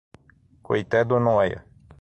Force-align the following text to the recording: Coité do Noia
Coité 0.63 1.05
do 1.05 1.19
Noia 1.19 1.63